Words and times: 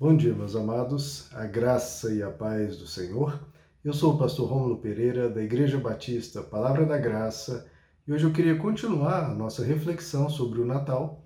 Bom 0.00 0.16
dia, 0.16 0.32
meus 0.32 0.56
amados, 0.56 1.28
a 1.34 1.44
graça 1.44 2.10
e 2.10 2.22
a 2.22 2.30
paz 2.30 2.78
do 2.78 2.86
Senhor. 2.86 3.38
Eu 3.84 3.92
sou 3.92 4.14
o 4.14 4.18
pastor 4.18 4.48
Rômulo 4.48 4.78
Pereira, 4.78 5.28
da 5.28 5.42
Igreja 5.42 5.76
Batista 5.76 6.42
Palavra 6.42 6.86
da 6.86 6.96
Graça, 6.96 7.66
e 8.08 8.12
hoje 8.14 8.24
eu 8.24 8.32
queria 8.32 8.56
continuar 8.56 9.26
a 9.26 9.34
nossa 9.34 9.62
reflexão 9.62 10.30
sobre 10.30 10.58
o 10.58 10.64
Natal, 10.64 11.22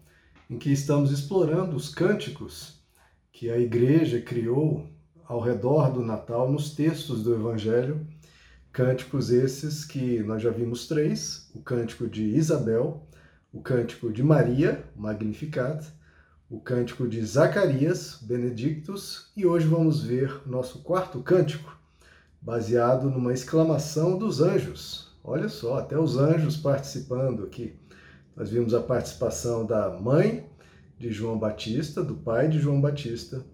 em 0.51 0.59
que 0.59 0.73
estamos 0.73 1.13
explorando 1.13 1.77
os 1.77 1.89
cânticos 1.89 2.83
que 3.31 3.49
a 3.49 3.57
Igreja 3.57 4.21
criou 4.21 4.89
ao 5.25 5.39
redor 5.39 5.93
do 5.93 6.05
Natal 6.05 6.51
nos 6.51 6.75
textos 6.75 7.23
do 7.23 7.33
Evangelho. 7.33 8.05
Cânticos 8.73 9.31
esses 9.31 9.85
que 9.85 10.19
nós 10.25 10.43
já 10.43 10.51
vimos 10.51 10.89
três: 10.89 11.49
o 11.55 11.61
cântico 11.61 12.09
de 12.09 12.25
Isabel, 12.25 13.07
o 13.53 13.63
cântico 13.63 14.13
de 14.13 14.25
Maria, 14.25 14.85
Magnificat, 14.97 15.87
o 16.55 16.61
cântico 16.61 17.09
de 17.09 17.21
Zacarias, 17.27 18.21
Benedictus, 18.23 19.33
e 19.37 19.45
hoje 19.45 19.67
vamos 19.67 20.05
ver 20.05 20.41
nosso 20.47 20.85
quarto 20.85 21.19
cântico, 21.21 21.77
baseado 22.41 23.11
numa 23.11 23.33
exclamação 23.33 24.17
dos 24.17 24.41
anjos. 24.41 25.13
Olha 25.25 25.49
só, 25.49 25.79
até 25.79 25.99
os 25.99 26.17
anjos 26.17 26.57
participando 26.57 27.43
aqui. 27.43 27.75
Nós 28.37 28.51
vimos 28.51 28.73
a 28.73 28.81
participação 28.81 29.67
da 29.67 29.91
mãe 29.91 30.49
de 30.97 31.11
João 31.11 31.37
Batista, 31.37 32.05
do 32.05 32.15
pai 32.15 32.47
de 32.47 32.61
João 32.61 32.81
Batista, 32.81 33.45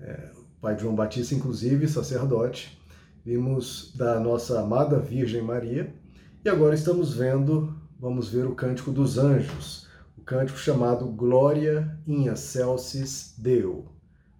é, 0.00 0.30
o 0.34 0.60
pai 0.62 0.74
de 0.74 0.82
João 0.82 0.94
Batista, 0.94 1.34
inclusive, 1.34 1.86
sacerdote. 1.86 2.80
Vimos 3.22 3.92
da 3.94 4.18
nossa 4.18 4.58
amada 4.58 4.98
Virgem 4.98 5.42
Maria, 5.42 5.94
e 6.42 6.48
agora 6.48 6.74
estamos 6.74 7.12
vendo, 7.12 7.76
vamos 8.00 8.30
ver 8.30 8.46
o 8.46 8.54
cântico 8.54 8.90
dos 8.90 9.18
anjos 9.18 9.91
cântico 10.24 10.58
chamado 10.58 11.06
Glória 11.06 11.98
in 12.06 12.28
excelsis 12.28 13.34
Deo. 13.36 13.86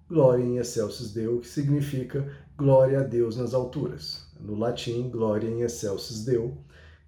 Glória 0.09 0.45
in 0.45 0.59
excelsis 0.59 1.13
Deo, 1.13 1.41
que 1.41 1.49
significa 1.49 2.27
glória 2.57 3.01
a 3.01 3.03
Deus 3.03 3.37
nas 3.37 3.55
alturas. 3.55 4.27
No 4.41 4.55
latim, 4.55 5.09
Glória 5.11 5.49
in 5.49 5.63
excelsis 5.63 6.25
Deo, 6.25 6.57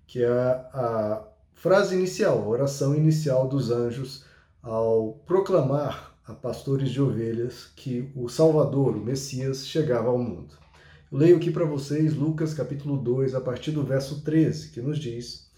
que 0.06 0.22
é 0.22 0.28
a 0.28 1.24
frase 1.52 1.94
inicial, 1.94 2.38
a 2.38 2.48
oração 2.48 2.94
inicial 2.94 3.48
dos 3.48 3.70
anjos 3.70 4.24
ao 4.62 5.20
proclamar 5.26 6.14
a 6.26 6.32
pastores 6.32 6.90
de 6.90 7.00
ovelhas 7.00 7.70
que 7.76 8.10
o 8.16 8.28
Salvador, 8.28 8.96
o 8.96 9.04
Messias, 9.04 9.66
chegava 9.66 10.08
ao 10.08 10.18
mundo. 10.18 10.54
Eu 11.12 11.18
leio 11.18 11.36
aqui 11.36 11.50
para 11.50 11.64
vocês 11.64 12.14
Lucas 12.14 12.54
capítulo 12.54 12.96
2, 12.96 13.34
a 13.34 13.40
partir 13.40 13.70
do 13.70 13.84
verso 13.84 14.22
13, 14.22 14.70
que 14.70 14.80
nos 14.80 14.98
diz: 14.98 15.50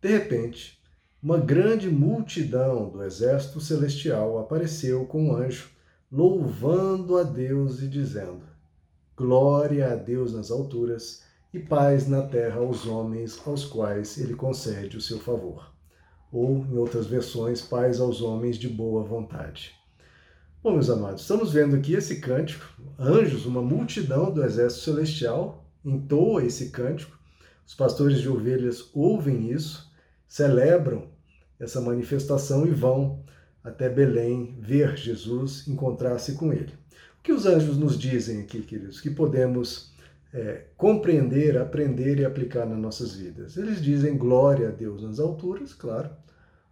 De 0.00 0.08
repente, 0.08 0.79
uma 1.22 1.36
grande 1.36 1.90
multidão 1.90 2.88
do 2.88 3.02
exército 3.02 3.60
celestial 3.60 4.38
apareceu 4.38 5.04
com 5.04 5.28
um 5.28 5.36
anjo, 5.36 5.68
louvando 6.10 7.18
a 7.18 7.22
Deus 7.22 7.82
e 7.82 7.88
dizendo: 7.88 8.42
Glória 9.14 9.92
a 9.92 9.96
Deus 9.96 10.32
nas 10.32 10.50
alturas 10.50 11.22
e 11.52 11.58
paz 11.58 12.08
na 12.08 12.22
terra 12.22 12.60
aos 12.60 12.86
homens 12.86 13.38
aos 13.46 13.66
quais 13.66 14.16
ele 14.16 14.34
concede 14.34 14.96
o 14.96 15.00
seu 15.00 15.18
favor. 15.18 15.70
Ou, 16.32 16.64
em 16.64 16.78
outras 16.78 17.06
versões, 17.06 17.60
paz 17.60 18.00
aos 18.00 18.22
homens 18.22 18.56
de 18.56 18.68
boa 18.68 19.02
vontade. 19.02 19.74
Bom, 20.62 20.72
meus 20.72 20.88
amados, 20.88 21.22
estamos 21.22 21.52
vendo 21.52 21.76
aqui 21.76 21.92
esse 21.92 22.20
cântico. 22.20 22.64
Anjos, 22.98 23.44
uma 23.44 23.60
multidão 23.60 24.32
do 24.32 24.42
exército 24.42 24.84
celestial, 24.84 25.66
entoa 25.84 26.44
esse 26.44 26.70
cântico. 26.70 27.18
Os 27.66 27.74
pastores 27.74 28.20
de 28.20 28.28
ovelhas 28.28 28.88
ouvem 28.94 29.50
isso 29.50 29.89
celebram 30.30 31.08
essa 31.58 31.80
manifestação 31.80 32.64
e 32.64 32.70
vão 32.70 33.24
até 33.64 33.88
Belém 33.88 34.56
ver 34.60 34.96
Jesus, 34.96 35.66
encontrar-se 35.66 36.34
com 36.34 36.52
ele. 36.52 36.72
O 37.18 37.22
que 37.22 37.32
os 37.32 37.46
anjos 37.46 37.76
nos 37.76 37.98
dizem 37.98 38.40
aqui, 38.40 38.62
queridos, 38.62 39.00
que 39.00 39.10
podemos 39.10 39.92
é, 40.32 40.66
compreender, 40.76 41.58
aprender 41.58 42.20
e 42.20 42.24
aplicar 42.24 42.64
nas 42.64 42.78
nossas 42.78 43.14
vidas? 43.16 43.56
Eles 43.56 43.82
dizem 43.82 44.16
glória 44.16 44.68
a 44.68 44.70
Deus 44.70 45.02
nas 45.02 45.18
alturas, 45.18 45.74
claro, 45.74 46.08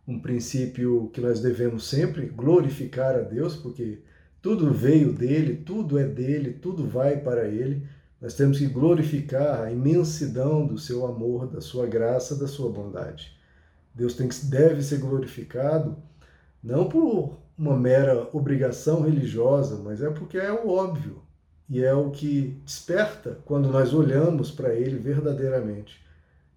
um 0.06 0.20
princípio 0.20 1.10
que 1.12 1.20
nós 1.20 1.40
devemos 1.40 1.86
sempre 1.86 2.26
glorificar 2.26 3.16
a 3.16 3.22
Deus, 3.22 3.56
porque 3.56 3.98
tudo 4.40 4.72
veio 4.72 5.12
dele, 5.12 5.56
tudo 5.56 5.98
é 5.98 6.04
dele, 6.06 6.52
tudo 6.52 6.86
vai 6.86 7.19
para 7.19 7.48
ele. 7.48 7.82
Nós 8.20 8.34
temos 8.34 8.58
que 8.58 8.66
glorificar 8.66 9.62
a 9.62 9.72
imensidão 9.72 10.64
do 10.64 10.78
seu 10.78 11.04
amor, 11.04 11.48
da 11.48 11.60
sua 11.60 11.86
graça, 11.86 12.36
da 12.36 12.46
sua 12.46 12.70
bondade. 12.70 13.36
Deus 13.98 14.14
tem 14.14 14.28
que, 14.28 14.47
deve 14.47 14.81
ser 14.81 14.98
glorificado 14.98 16.00
não 16.62 16.88
por 16.88 17.36
uma 17.59 17.76
mera 17.76 18.28
obrigação 18.32 19.03
religiosa, 19.03 19.76
mas 19.82 20.00
é 20.00 20.09
porque 20.09 20.38
é 20.38 20.53
o 20.53 20.69
óbvio 20.69 21.20
e 21.69 21.82
é 21.82 21.92
o 21.92 22.08
que 22.12 22.60
desperta 22.64 23.41
quando 23.44 23.69
nós 23.69 23.92
olhamos 23.92 24.53
para 24.53 24.72
Ele 24.72 24.97
verdadeiramente, 24.97 26.00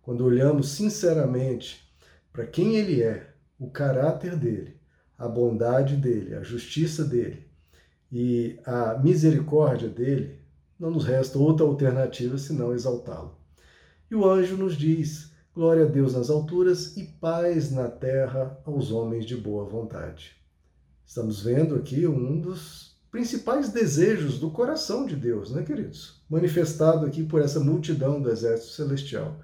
quando 0.04 0.24
olhamos 0.24 0.70
sinceramente 0.70 1.92
para 2.32 2.46
quem 2.46 2.76
Ele 2.76 3.02
é, 3.02 3.34
o 3.58 3.72
caráter 3.72 4.36
dele, 4.36 4.80
a 5.18 5.28
bondade 5.28 5.96
dele, 5.96 6.36
a 6.36 6.44
justiça 6.44 7.04
dele 7.04 7.48
e 8.12 8.60
a 8.64 9.00
misericórdia 9.00 9.90
dele, 9.90 10.40
não 10.80 10.92
nos 10.92 11.06
resta 11.06 11.40
outra 11.40 11.66
alternativa 11.66 12.38
senão 12.38 12.72
exaltá-lo. 12.72 13.36
E 14.12 14.16
o 14.16 14.30
anjo 14.30 14.56
nos 14.58 14.78
diz 14.78 15.31
Glória 15.54 15.84
a 15.84 15.88
Deus 15.88 16.14
nas 16.14 16.30
alturas 16.30 16.96
e 16.96 17.04
paz 17.04 17.72
na 17.72 17.90
terra 17.90 18.58
aos 18.66 18.90
homens 18.90 19.26
de 19.26 19.36
boa 19.36 19.66
vontade. 19.66 20.38
Estamos 21.06 21.42
vendo 21.42 21.76
aqui 21.76 22.08
um 22.08 22.40
dos 22.40 22.96
principais 23.12 23.68
desejos 23.68 24.40
do 24.40 24.50
coração 24.50 25.06
de 25.06 25.14
Deus, 25.14 25.52
né, 25.52 25.62
queridos? 25.64 26.24
Manifestado 26.30 27.06
aqui 27.06 27.22
por 27.22 27.42
essa 27.42 27.60
multidão 27.60 28.22
do 28.22 28.30
exército 28.30 28.72
celestial. 28.72 29.42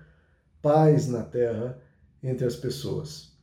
Paz 0.62 1.10
na 1.10 1.24
terra 1.24 1.78
entre 2.24 2.46
as 2.46 2.56
pessoas. 2.56 3.34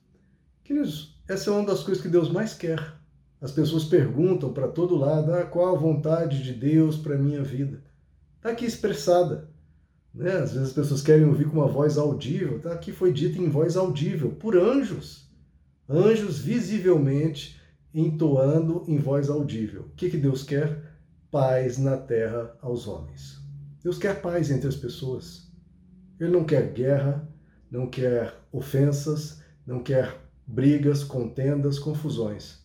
Queridos, 0.64 1.22
essa 1.28 1.50
é 1.50 1.52
uma 1.52 1.66
das 1.66 1.82
coisas 1.82 2.02
que 2.02 2.08
Deus 2.08 2.30
mais 2.30 2.54
quer. 2.54 2.94
As 3.42 3.52
pessoas 3.52 3.84
perguntam 3.84 4.54
para 4.54 4.68
todo 4.68 4.96
lado: 4.96 5.34
ah, 5.34 5.44
qual 5.44 5.76
a 5.76 5.78
vontade 5.78 6.42
de 6.42 6.54
Deus 6.54 6.96
para 6.96 7.18
minha 7.18 7.42
vida? 7.42 7.84
Está 8.38 8.48
aqui 8.52 8.64
expressada. 8.64 9.52
Né? 10.14 10.30
Às 10.30 10.52
vezes 10.52 10.68
as 10.68 10.72
pessoas 10.72 11.02
querem 11.02 11.26
ouvir 11.26 11.46
com 11.46 11.58
uma 11.58 11.66
voz 11.66 11.98
audível, 11.98 12.60
tá? 12.60 12.72
aqui 12.72 12.92
foi 12.92 13.12
dito 13.12 13.42
em 13.42 13.48
voz 13.48 13.76
audível, 13.76 14.30
por 14.30 14.56
anjos. 14.56 15.28
Anjos 15.88 16.38
visivelmente 16.38 17.60
entoando 17.92 18.84
em 18.86 18.96
voz 18.96 19.28
audível. 19.28 19.82
O 19.82 19.94
que, 19.96 20.08
que 20.10 20.16
Deus 20.16 20.42
quer? 20.42 20.94
Paz 21.30 21.78
na 21.78 21.96
terra 21.96 22.56
aos 22.62 22.86
homens. 22.86 23.40
Deus 23.82 23.98
quer 23.98 24.22
paz 24.22 24.50
entre 24.50 24.68
as 24.68 24.76
pessoas. 24.76 25.52
Ele 26.18 26.30
não 26.30 26.44
quer 26.44 26.72
guerra, 26.72 27.28
não 27.70 27.88
quer 27.88 28.34
ofensas, 28.52 29.42
não 29.66 29.82
quer 29.82 30.16
brigas, 30.46 31.02
contendas, 31.02 31.78
confusões. 31.78 32.64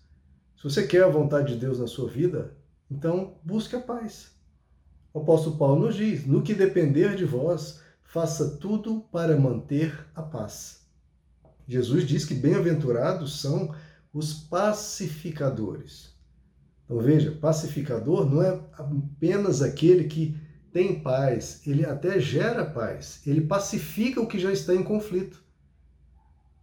Se 0.55 0.63
você 0.63 0.85
quer 0.85 1.03
a 1.03 1.09
vontade 1.09 1.53
de 1.53 1.59
Deus 1.59 1.79
na 1.79 1.87
sua 1.87 2.07
vida, 2.07 2.55
então 2.89 3.37
busque 3.43 3.75
a 3.75 3.79
paz. 3.79 4.38
O 5.19 5.21
apóstolo 5.21 5.57
Paulo 5.57 5.85
nos 5.87 5.97
diz: 5.97 6.25
no 6.25 6.41
que 6.41 6.53
depender 6.53 7.13
de 7.13 7.25
vós, 7.25 7.81
faça 8.03 8.51
tudo 8.51 9.01
para 9.11 9.37
manter 9.37 10.07
a 10.15 10.21
paz. 10.21 10.87
Jesus 11.67 12.07
diz 12.07 12.23
que 12.23 12.33
bem-aventurados 12.33 13.41
são 13.41 13.75
os 14.13 14.33
pacificadores. 14.33 16.15
Então 16.85 16.99
veja, 16.99 17.33
pacificador 17.33 18.25
não 18.29 18.41
é 18.41 18.61
apenas 18.71 19.61
aquele 19.61 20.05
que 20.05 20.37
tem 20.71 21.01
paz, 21.01 21.67
ele 21.67 21.85
até 21.85 22.17
gera 22.17 22.63
paz, 22.63 23.21
ele 23.27 23.41
pacifica 23.41 24.21
o 24.21 24.27
que 24.27 24.39
já 24.39 24.53
está 24.53 24.73
em 24.73 24.83
conflito. 24.83 25.43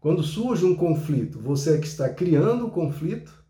Quando 0.01 0.23
surge 0.23 0.65
um 0.65 0.75
conflito, 0.75 1.39
você 1.41 1.75
é 1.75 1.79
que 1.79 1.87
está 1.87 2.09
criando 2.09 2.67
o 2.67 2.71
conflito, 2.71 3.45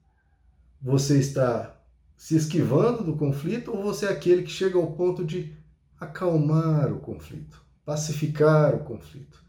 você 0.82 1.16
está 1.20 1.75
se 2.16 2.36
esquivando 2.36 3.04
do 3.04 3.16
conflito 3.16 3.70
ou 3.70 3.82
você 3.82 4.06
é 4.06 4.10
aquele 4.10 4.42
que 4.42 4.50
chega 4.50 4.78
ao 4.78 4.92
ponto 4.92 5.24
de 5.24 5.54
acalmar 6.00 6.92
o 6.92 7.00
conflito, 7.00 7.62
pacificar 7.84 8.74
o 8.74 8.84
conflito? 8.84 9.44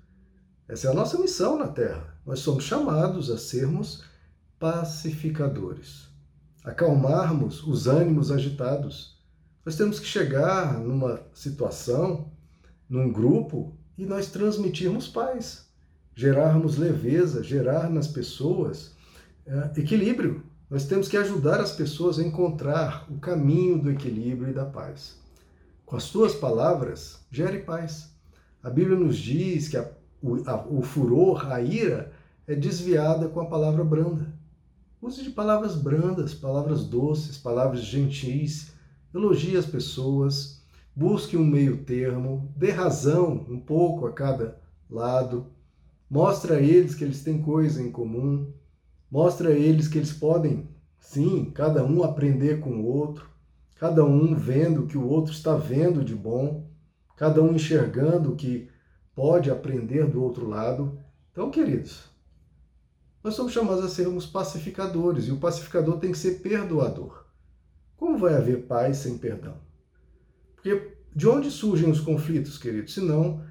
Essa 0.68 0.88
é 0.88 0.92
a 0.92 0.94
nossa 0.94 1.18
missão 1.18 1.58
na 1.58 1.68
Terra. 1.68 2.18
Nós 2.25 2.40
somos 2.40 2.66
chamados 2.66 3.30
a 3.31 3.38
sermos 3.38 4.04
pacificadores, 4.60 6.10
acalmarmos 6.64 7.66
os 7.66 7.88
ânimos 7.88 8.31
agitados. 8.31 9.18
Nós 9.66 9.78
temos 9.78 10.00
que 10.00 10.06
chegar 10.06 10.78
numa 10.80 11.22
situação, 11.34 12.31
num 12.90 13.12
grupo, 13.12 13.74
e 13.98 14.06
nós 14.06 14.30
transmitirmos 14.30 15.08
paz, 15.08 15.68
gerarmos 16.13 16.78
leveza, 16.78 17.44
gerar 17.44 17.90
nas 17.90 18.08
pessoas 18.08 18.92
é, 19.46 19.80
equilíbrio, 19.80 20.44
nós 20.69 20.86
temos 20.86 21.08
que 21.08 21.16
ajudar 21.16 21.62
as 21.62 21.72
pessoas 21.72 22.19
a 22.19 22.24
encontrar 22.24 23.08
o 23.10 23.18
caminho 23.19 23.81
do 23.81 23.90
equilíbrio 23.90 24.50
e 24.50 24.54
da 24.54 24.66
paz. 24.66 25.18
Com 25.86 25.96
as 25.96 26.10
tuas 26.10 26.36
palavras, 26.36 27.22
gere 27.31 27.60
paz. 27.60 28.10
A 28.62 28.69
Bíblia 28.69 28.98
nos 28.98 29.18
diz 29.18 29.69
que 29.69 29.78
a, 29.78 29.90
o, 30.22 30.36
a, 30.46 30.68
o 30.68 30.81
furor, 30.81 31.50
a 31.50 31.62
ira, 31.62 32.12
é 32.46 32.54
desviada 32.54 33.30
com 33.30 33.40
a 33.40 33.46
palavra 33.46 33.86
branda. 33.86 34.34
Use 35.02 35.24
de 35.24 35.30
palavras 35.30 35.75
brandas, 35.75 36.34
palavras 36.34 36.84
doces, 36.84 37.38
palavras 37.38 37.81
gentis. 37.81 38.74
Elogie 39.13 39.56
as 39.56 39.66
pessoas. 39.66 40.62
Busque 40.94 41.38
um 41.38 41.46
meio 41.46 41.86
termo. 41.86 42.52
Dê 42.58 42.72
razão 42.72 43.46
um 43.48 43.60
pouco 43.60 44.06
a 44.06 44.12
cada 44.12 44.60
lado. 44.90 45.48
Mostre 46.10 46.54
a 46.54 46.60
eles 46.60 46.94
que 46.94 47.06
eles 47.06 47.24
têm 47.24 47.42
coisa 47.42 47.81
em 47.81 47.90
comum. 47.90 48.52
Mostre 49.09 49.48
a 49.48 49.51
eles 49.51 49.88
que 49.88 49.98
eles 49.98 50.12
podem, 50.12 50.69
sim, 51.00 51.51
cada 51.51 51.83
um 51.83 52.04
aprender 52.04 52.59
com 52.59 52.81
o 52.81 52.86
outro. 52.86 53.30
Cada 53.75 54.04
um 54.04 54.36
vendo 54.36 54.83
o 54.83 54.88
que 54.88 54.98
o 54.98 55.07
outro 55.07 55.31
está 55.31 55.56
vendo 55.56 56.04
de 56.04 56.15
bom. 56.15 56.69
Cada 57.15 57.42
um 57.42 57.54
enxergando 57.54 58.33
o 58.33 58.36
que 58.36 58.69
pode 59.15 59.50
aprender 59.50 60.07
do 60.07 60.21
outro 60.24 60.48
lado. 60.48 61.00
Então, 61.31 61.50
queridos, 61.50 62.04
nós 63.24 63.36
somos 63.36 63.51
chamados 63.51 63.83
a 63.83 63.89
sermos 63.89 64.25
pacificadores 64.25 65.25
e 65.25 65.31
o 65.31 65.38
pacificador 65.38 65.98
tem 66.00 66.12
que 66.12 66.18
ser 66.18 66.42
perdoador. 66.42 67.25
Como 67.95 68.18
vai 68.18 68.36
haver 68.36 68.68
paz 68.68 68.98
sem 68.98 69.18
perdão? 69.18 69.56
Porque 70.56 70.95
de 71.15 71.27
onde 71.27 71.50
surgem 71.50 71.89
os 71.89 72.00
conflitos, 72.00 72.57
queridos? 72.57 72.94
Se 72.94 73.01
não, 73.01 73.44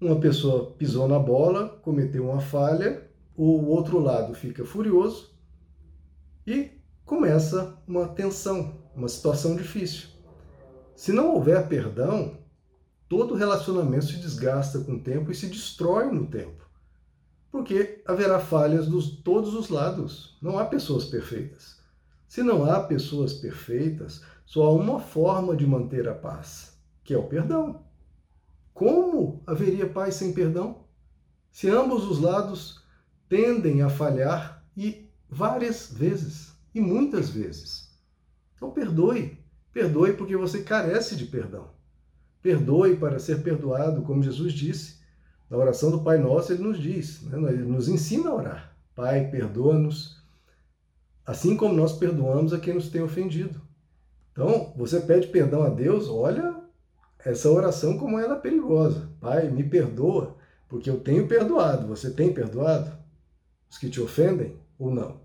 uma 0.00 0.18
pessoa 0.18 0.70
pisou 0.72 1.06
na 1.06 1.18
bola, 1.18 1.68
cometeu 1.82 2.30
uma 2.30 2.40
falha, 2.40 3.09
o 3.44 3.66
outro 3.66 3.98
lado 3.98 4.34
fica 4.34 4.64
furioso 4.64 5.34
e 6.46 6.70
começa 7.04 7.78
uma 7.86 8.08
tensão, 8.08 8.82
uma 8.94 9.08
situação 9.08 9.56
difícil. 9.56 10.08
Se 10.94 11.12
não 11.12 11.34
houver 11.34 11.66
perdão, 11.68 12.38
todo 13.08 13.34
relacionamento 13.34 14.06
se 14.06 14.16
desgasta 14.16 14.80
com 14.80 14.92
o 14.92 15.02
tempo 15.02 15.30
e 15.30 15.34
se 15.34 15.46
destrói 15.46 16.10
no 16.10 16.26
tempo 16.26 16.70
porque 17.50 18.02
haverá 18.06 18.38
falhas 18.38 18.86
dos 18.86 19.16
todos 19.22 19.54
os 19.54 19.68
lados. 19.68 20.38
Não 20.40 20.58
há 20.58 20.64
pessoas 20.64 21.04
perfeitas. 21.04 21.78
Se 22.28 22.42
não 22.42 22.64
há 22.64 22.80
pessoas 22.80 23.32
perfeitas, 23.34 24.22
só 24.46 24.66
há 24.66 24.72
uma 24.72 25.00
forma 25.00 25.56
de 25.56 25.66
manter 25.66 26.08
a 26.08 26.14
paz, 26.14 26.78
que 27.02 27.12
é 27.12 27.18
o 27.18 27.26
perdão. 27.26 27.82
Como 28.72 29.42
haveria 29.46 29.88
paz 29.88 30.14
sem 30.14 30.32
perdão? 30.32 30.84
Se 31.50 31.68
ambos 31.68 32.08
os 32.08 32.20
lados 32.20 32.79
tendem 33.30 33.80
a 33.80 33.88
falhar 33.88 34.62
e 34.76 35.08
várias 35.28 35.90
vezes, 35.90 36.52
e 36.74 36.80
muitas 36.80 37.30
vezes. 37.30 37.88
Então 38.56 38.72
perdoe. 38.72 39.38
Perdoe 39.72 40.14
porque 40.14 40.36
você 40.36 40.64
carece 40.64 41.14
de 41.14 41.26
perdão. 41.26 41.70
Perdoe 42.42 42.96
para 42.96 43.20
ser 43.20 43.40
perdoado, 43.42 44.02
como 44.02 44.22
Jesus 44.22 44.52
disse. 44.52 44.98
Na 45.48 45.56
oração 45.56 45.92
do 45.92 46.02
Pai 46.02 46.18
Nosso, 46.18 46.52
ele 46.52 46.62
nos 46.62 46.78
diz, 46.78 47.22
né? 47.22 47.52
ele 47.52 47.62
nos 47.62 47.88
ensina 47.88 48.30
a 48.30 48.34
orar. 48.34 48.76
Pai, 48.96 49.30
perdoa-nos, 49.30 50.20
assim 51.24 51.56
como 51.56 51.74
nós 51.74 51.92
perdoamos 51.92 52.52
a 52.52 52.58
quem 52.58 52.74
nos 52.74 52.88
tem 52.88 53.02
ofendido. 53.02 53.60
Então, 54.32 54.72
você 54.76 55.00
pede 55.00 55.28
perdão 55.28 55.62
a 55.62 55.68
Deus, 55.68 56.08
olha 56.08 56.56
essa 57.24 57.50
oração 57.50 57.96
como 57.96 58.18
ela 58.18 58.36
é 58.36 58.40
perigosa. 58.40 59.08
Pai, 59.20 59.50
me 59.50 59.62
perdoa, 59.62 60.36
porque 60.68 60.90
eu 60.90 61.00
tenho 61.00 61.28
perdoado. 61.28 61.86
Você 61.88 62.10
tem 62.10 62.32
perdoado? 62.32 62.99
Os 63.70 63.78
que 63.78 63.88
te 63.88 64.00
ofendem 64.00 64.56
ou 64.78 64.92
não? 64.92 65.20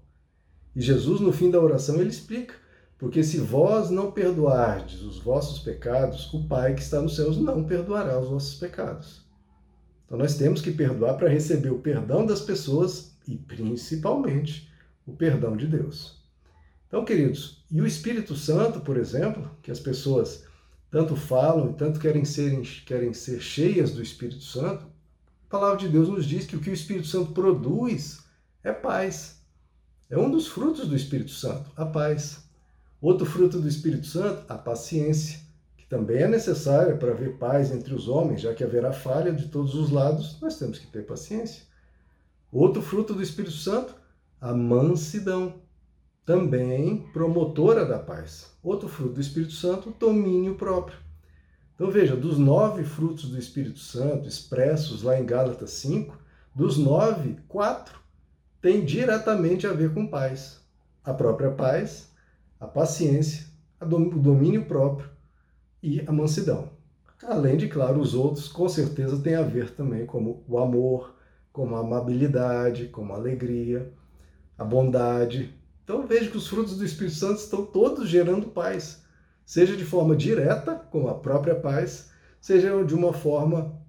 E 0.75 0.81
Jesus, 0.81 1.19
no 1.19 1.33
fim 1.33 1.49
da 1.49 1.59
oração, 1.59 1.99
ele 1.99 2.09
explica: 2.09 2.53
porque 2.97 3.23
se 3.23 3.37
vós 3.39 3.89
não 3.89 4.11
perdoardes 4.11 5.01
os 5.01 5.19
vossos 5.19 5.59
pecados, 5.59 6.33
o 6.33 6.47
Pai 6.47 6.73
que 6.73 6.81
está 6.81 7.01
nos 7.01 7.15
céus 7.15 7.37
não 7.37 7.63
perdoará 7.63 8.19
os 8.19 8.29
vossos 8.29 8.55
pecados. 8.55 9.25
Então 10.05 10.17
nós 10.17 10.37
temos 10.37 10.61
que 10.61 10.71
perdoar 10.71 11.15
para 11.15 11.29
receber 11.29 11.71
o 11.71 11.79
perdão 11.79 12.25
das 12.25 12.41
pessoas 12.41 13.17
e 13.27 13.35
principalmente 13.35 14.71
o 15.05 15.13
perdão 15.13 15.57
de 15.57 15.67
Deus. 15.67 16.23
Então, 16.87 17.03
queridos, 17.03 17.65
e 17.69 17.81
o 17.81 17.87
Espírito 17.87 18.35
Santo, 18.35 18.79
por 18.79 18.95
exemplo, 18.95 19.51
que 19.61 19.71
as 19.71 19.79
pessoas 19.79 20.45
tanto 20.89 21.15
falam 21.15 21.71
e 21.71 21.73
tanto 21.73 21.99
querem 21.99 22.23
ser, 22.23 22.61
querem 22.85 23.13
ser 23.13 23.41
cheias 23.41 23.91
do 23.91 24.01
Espírito 24.01 24.43
Santo, 24.43 24.85
a 24.85 25.49
palavra 25.49 25.77
de 25.77 25.89
Deus 25.89 26.07
nos 26.07 26.25
diz 26.25 26.45
que 26.45 26.55
o 26.55 26.59
que 26.59 26.69
o 26.69 26.73
Espírito 26.73 27.07
Santo 27.07 27.33
produz 27.33 28.24
é 28.65 28.73
paz. 28.73 29.41
É 30.09 30.17
um 30.17 30.29
dos 30.29 30.47
frutos 30.47 30.87
do 30.87 30.95
Espírito 30.95 31.31
Santo, 31.31 31.69
a 31.75 31.85
paz. 31.85 32.43
Outro 32.99 33.25
fruto 33.25 33.59
do 33.59 33.67
Espírito 33.67 34.07
Santo, 34.07 34.51
a 34.51 34.57
paciência 34.57 35.39
que 35.77 35.85
também 35.85 36.23
é 36.23 36.27
necessária 36.27 36.97
para 36.97 37.11
haver 37.11 37.37
paz 37.37 37.71
entre 37.71 37.93
os 37.93 38.07
homens, 38.07 38.41
já 38.41 38.55
que 38.55 38.63
haverá 38.63 38.91
falha 38.91 39.31
de 39.31 39.49
todos 39.49 39.75
os 39.75 39.91
lados, 39.91 40.39
nós 40.41 40.57
temos 40.57 40.79
que 40.79 40.87
ter 40.87 41.05
paciência. 41.05 41.63
Outro 42.51 42.81
fruto 42.81 43.13
do 43.13 43.21
Espírito 43.21 43.53
Santo, 43.53 43.95
a 44.41 44.51
mansidão, 44.51 45.61
também 46.25 47.05
promotora 47.13 47.85
da 47.85 47.99
paz. 47.99 48.51
Outro 48.63 48.89
fruto 48.89 49.13
do 49.13 49.21
Espírito 49.21 49.53
Santo, 49.53 49.95
domínio 49.99 50.55
próprio. 50.55 50.97
Então 51.75 51.91
veja, 51.91 52.15
dos 52.15 52.39
nove 52.39 52.83
frutos 52.83 53.29
do 53.29 53.37
Espírito 53.37 53.79
Santo 53.79 54.27
expressos 54.27 55.03
lá 55.03 55.19
em 55.19 55.25
Gálatas 55.25 55.69
5, 55.71 56.17
dos 56.55 56.77
nove, 56.77 57.37
quatro 57.47 58.04
têm 58.65 58.83
diretamente 58.83 59.67
a 59.67 59.73
ver 59.73 59.93
com 59.93 60.07
paz. 60.07 60.59
A 61.03 61.13
própria 61.13 61.51
paz, 61.51 62.09
a 62.59 62.65
paciência, 62.65 63.45
o 63.79 63.85
domínio 63.85 64.65
próprio 64.65 65.07
e 65.83 66.01
a 66.07 66.11
mansidão. 66.11 66.71
Além 67.21 67.57
de, 67.57 67.67
claro, 67.67 67.99
os 67.99 68.15
outros 68.15 68.47
com 68.47 68.67
certeza 68.67 69.21
têm 69.21 69.35
a 69.35 69.43
ver 69.43 69.69
também 69.75 70.07
como 70.07 70.43
o 70.47 70.57
amor, 70.57 71.13
como 71.53 71.75
a 71.75 71.81
amabilidade, 71.81 72.87
como 72.87 73.13
a 73.13 73.17
alegria, 73.17 73.93
a 74.57 74.63
bondade. 74.63 75.53
Então 75.83 76.07
veja 76.07 76.31
que 76.31 76.37
os 76.37 76.47
frutos 76.47 76.75
do 76.75 76.85
Espírito 76.85 77.17
Santo 77.17 77.41
estão 77.41 77.63
todos 77.67 78.09
gerando 78.09 78.47
paz, 78.47 79.03
seja 79.45 79.77
de 79.77 79.85
forma 79.85 80.15
direta, 80.15 80.73
como 80.73 81.07
a 81.07 81.13
própria 81.13 81.53
paz, 81.53 82.09
seja 82.41 82.83
de 82.83 82.95
uma 82.95 83.13
forma 83.13 83.79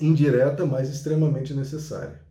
indireta, 0.00 0.64
mas 0.64 0.88
extremamente 0.88 1.52
necessária. 1.52 2.22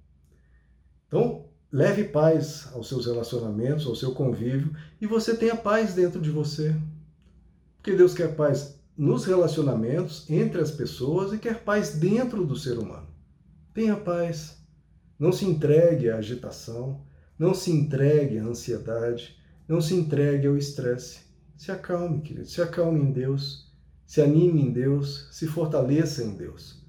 Então, 1.08 1.51
leve 1.72 2.04
paz 2.04 2.68
aos 2.74 2.90
seus 2.90 3.06
relacionamentos, 3.06 3.86
ao 3.86 3.96
seu 3.96 4.14
convívio, 4.14 4.76
e 5.00 5.08
você 5.08 5.36
tenha 5.36 5.56
paz 5.56 5.94
dentro 5.94 6.20
de 6.20 6.30
você. 6.30 6.76
Porque 7.78 7.96
Deus 7.96 8.14
quer 8.14 8.36
paz 8.36 8.80
nos 8.98 9.26
relacionamentos 9.26 10.30
entre 10.30 10.62
as 10.62 10.70
pessoas 10.70 11.32
e 11.34 11.38
quer 11.38 11.64
paz 11.64 11.96
dentro 11.96 12.46
do 12.46 12.56
ser 12.56 12.78
humano. 12.78 13.08
Tenha 13.74 13.96
paz. 13.96 14.58
Não 15.18 15.32
se 15.32 15.46
entregue 15.46 16.10
à 16.10 16.18
agitação, 16.18 17.02
não 17.38 17.54
se 17.54 17.72
entregue 17.72 18.40
à 18.40 18.44
ansiedade, 18.44 19.38
não 19.68 19.80
se 19.80 19.96
entregue 19.96 20.48
ao 20.48 20.58
estresse. 20.58 21.20
Se 21.56 21.72
acalme, 21.72 22.22
querido, 22.22 22.48
se 22.48 22.62
acalme 22.62 23.00
em 23.00 23.12
Deus, 23.12 23.72
se 24.06 24.20
anime 24.20 24.62
em 24.62 24.72
Deus, 24.72 25.30
se 25.32 25.48
fortaleça 25.48 26.24
em 26.24 26.36
Deus. 26.36 26.84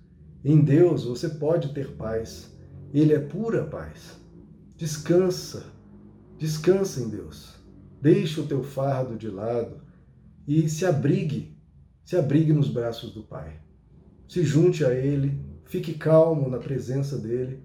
Em 0.45 0.61
Deus 0.61 1.05
você 1.05 1.29
pode 1.29 1.73
ter 1.73 1.93
paz, 1.93 2.51
Ele 2.93 3.13
é 3.13 3.19
pura 3.19 3.65
paz. 3.65 4.22
Descansa, 4.77 5.67
descansa 6.39 7.01
em 7.01 7.09
Deus. 7.09 7.55
Deixe 8.01 8.41
o 8.41 8.47
teu 8.47 8.63
fardo 8.63 9.17
de 9.17 9.29
lado 9.29 9.81
e 10.47 10.69
se 10.69 10.85
abrigue 10.85 11.53
se 12.05 12.17
abrigue 12.17 12.53
nos 12.53 12.69
braços 12.69 13.13
do 13.13 13.23
Pai. 13.23 13.61
Se 14.29 14.45
junte 14.45 14.85
a 14.85 14.93
Ele, 14.93 15.41
fique 15.65 15.95
calmo 15.95 16.49
na 16.49 16.59
presença 16.59 17.19
dEle. 17.19 17.63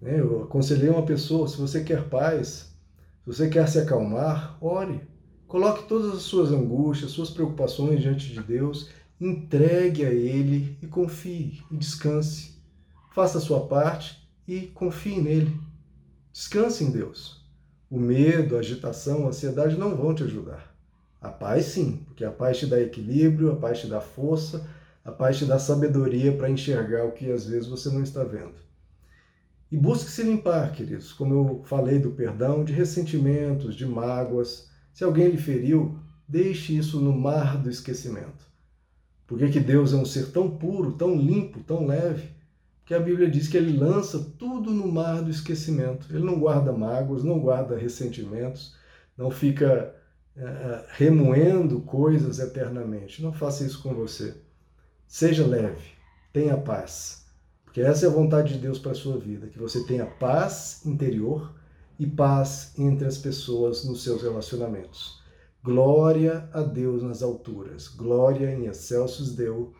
Né, 0.00 0.20
eu 0.20 0.44
aconselhei 0.44 0.88
uma 0.88 1.04
pessoa: 1.04 1.48
se 1.48 1.56
você 1.56 1.82
quer 1.82 2.08
paz, 2.08 2.74
se 3.20 3.26
você 3.26 3.48
quer 3.48 3.68
se 3.68 3.78
acalmar, 3.78 4.58
ore. 4.60 5.00
Coloque 5.46 5.86
todas 5.86 6.14
as 6.14 6.22
suas 6.22 6.50
angústias, 6.50 7.12
suas 7.12 7.30
preocupações 7.30 8.00
diante 8.00 8.32
de 8.32 8.42
Deus, 8.42 8.90
entregue 9.20 10.04
a 10.04 10.10
Ele 10.10 10.76
e 10.82 10.86
confie 10.86 11.62
e 11.70 11.76
descanse. 11.76 12.54
Faça 13.14 13.38
a 13.38 13.40
sua 13.40 13.66
parte 13.66 14.28
e 14.48 14.62
confie 14.62 15.20
nele. 15.20 15.56
Descanse 16.34 16.82
em 16.82 16.90
Deus. 16.90 17.40
O 17.88 17.96
medo, 17.96 18.56
a 18.56 18.58
agitação, 18.58 19.24
a 19.24 19.28
ansiedade 19.28 19.78
não 19.78 19.94
vão 19.94 20.12
te 20.12 20.24
ajudar. 20.24 20.74
A 21.20 21.28
paz, 21.28 21.66
sim, 21.66 22.02
porque 22.06 22.24
a 22.24 22.30
paz 22.32 22.58
te 22.58 22.66
dá 22.66 22.80
equilíbrio, 22.80 23.52
a 23.52 23.56
paz 23.56 23.78
te 23.78 23.86
dá 23.86 24.00
força, 24.00 24.68
a 25.04 25.12
paz 25.12 25.38
te 25.38 25.44
dá 25.44 25.60
sabedoria 25.60 26.36
para 26.36 26.50
enxergar 26.50 27.04
o 27.04 27.12
que 27.12 27.30
às 27.30 27.46
vezes 27.46 27.68
você 27.68 27.88
não 27.88 28.02
está 28.02 28.24
vendo. 28.24 28.56
E 29.70 29.76
busque 29.76 30.10
se 30.10 30.24
limpar, 30.24 30.72
queridos, 30.72 31.12
como 31.12 31.34
eu 31.34 31.62
falei 31.66 32.00
do 32.00 32.10
perdão, 32.10 32.64
de 32.64 32.72
ressentimentos, 32.72 33.76
de 33.76 33.86
mágoas. 33.86 34.68
Se 34.92 35.04
alguém 35.04 35.28
lhe 35.28 35.38
feriu, 35.38 36.00
deixe 36.26 36.76
isso 36.76 37.00
no 37.00 37.12
mar 37.12 37.62
do 37.62 37.70
esquecimento. 37.70 38.44
Porque 39.24 39.48
que 39.50 39.60
Deus 39.60 39.92
é 39.92 39.96
um 39.96 40.04
ser 40.04 40.32
tão 40.32 40.50
puro, 40.50 40.94
tão 40.94 41.14
limpo, 41.14 41.62
tão 41.62 41.86
leve, 41.86 42.28
que 42.84 42.92
a 42.92 43.00
Bíblia 43.00 43.30
diz 43.30 43.48
que 43.48 43.56
ele 43.56 43.76
lança 43.76 44.32
tudo 44.38 44.70
no 44.70 44.90
mar 44.90 45.22
do 45.22 45.30
esquecimento. 45.30 46.06
Ele 46.10 46.24
não 46.24 46.38
guarda 46.38 46.72
mágoas, 46.72 47.24
não 47.24 47.40
guarda 47.40 47.78
ressentimentos, 47.78 48.76
não 49.16 49.30
fica 49.30 49.94
é, 50.36 50.42
é, 50.42 50.84
remoendo 50.90 51.80
coisas 51.80 52.38
eternamente. 52.38 53.22
Não 53.22 53.32
faça 53.32 53.64
isso 53.64 53.82
com 53.82 53.94
você. 53.94 54.36
Seja 55.06 55.46
leve, 55.46 55.92
tenha 56.32 56.56
paz. 56.56 57.24
Porque 57.64 57.80
essa 57.80 58.06
é 58.06 58.08
a 58.08 58.12
vontade 58.12 58.54
de 58.54 58.60
Deus 58.60 58.78
para 58.78 58.92
a 58.92 58.96
sua 58.96 59.18
vida, 59.18 59.48
que 59.48 59.58
você 59.58 59.84
tenha 59.84 60.06
paz 60.06 60.84
interior 60.84 61.54
e 61.98 62.06
paz 62.06 62.72
entre 62.78 63.06
as 63.06 63.16
pessoas 63.16 63.84
nos 63.84 64.02
seus 64.04 64.22
relacionamentos. 64.22 65.22
Glória 65.62 66.48
a 66.52 66.60
Deus 66.60 67.02
nas 67.02 67.22
alturas, 67.22 67.88
glória 67.88 68.52
em 68.52 68.66
excelsos 68.66 69.34
Deus 69.34 69.70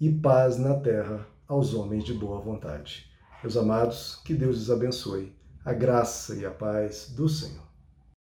e 0.00 0.10
paz 0.10 0.56
na 0.56 0.74
terra 0.74 1.26
aos 1.48 1.74
homens 1.74 2.04
de 2.04 2.14
boa 2.14 2.40
vontade. 2.40 3.10
Meus 3.42 3.56
amados, 3.56 4.20
que 4.24 4.34
Deus 4.34 4.62
os 4.62 4.70
abençoe. 4.70 5.34
A 5.64 5.72
graça 5.72 6.34
e 6.34 6.46
a 6.46 6.50
paz 6.50 7.12
do 7.14 7.28
Senhor. 7.28 7.65